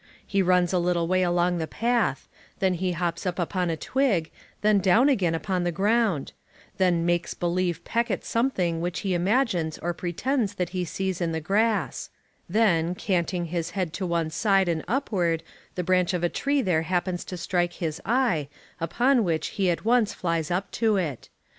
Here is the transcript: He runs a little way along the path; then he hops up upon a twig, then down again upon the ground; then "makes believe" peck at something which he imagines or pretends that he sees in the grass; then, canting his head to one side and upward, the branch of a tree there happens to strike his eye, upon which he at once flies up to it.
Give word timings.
He 0.25 0.41
runs 0.41 0.73
a 0.73 0.79
little 0.79 1.07
way 1.07 1.21
along 1.21 1.59
the 1.59 1.67
path; 1.67 2.27
then 2.57 2.73
he 2.73 2.93
hops 2.93 3.27
up 3.27 3.37
upon 3.37 3.69
a 3.69 3.77
twig, 3.77 4.31
then 4.61 4.79
down 4.79 5.09
again 5.09 5.35
upon 5.35 5.63
the 5.63 5.71
ground; 5.71 6.31
then 6.77 7.05
"makes 7.05 7.35
believe" 7.35 7.83
peck 7.85 8.09
at 8.09 8.25
something 8.25 8.81
which 8.81 9.01
he 9.01 9.13
imagines 9.13 9.77
or 9.77 9.93
pretends 9.93 10.55
that 10.55 10.69
he 10.69 10.85
sees 10.85 11.21
in 11.21 11.33
the 11.33 11.39
grass; 11.39 12.09
then, 12.49 12.95
canting 12.95 13.45
his 13.45 13.69
head 13.77 13.93
to 13.93 14.07
one 14.07 14.31
side 14.31 14.67
and 14.67 14.83
upward, 14.87 15.43
the 15.75 15.83
branch 15.83 16.15
of 16.15 16.23
a 16.23 16.29
tree 16.29 16.63
there 16.63 16.81
happens 16.81 17.23
to 17.25 17.37
strike 17.37 17.73
his 17.73 18.01
eye, 18.03 18.47
upon 18.79 19.23
which 19.23 19.49
he 19.49 19.69
at 19.69 19.85
once 19.85 20.15
flies 20.15 20.49
up 20.49 20.71
to 20.71 20.97
it. 20.97 21.29